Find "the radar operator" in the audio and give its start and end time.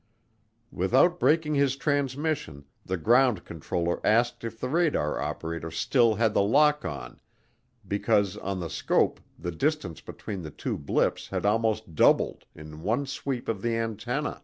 4.59-5.69